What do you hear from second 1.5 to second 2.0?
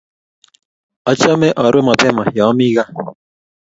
arue